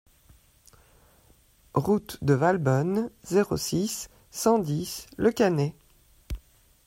[1.75, 5.75] Route de Valbonne, zéro six, cent dix Le Cannet